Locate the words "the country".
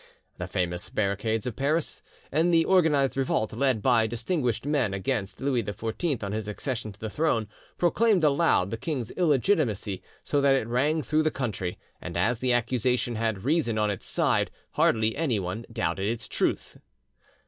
11.21-11.77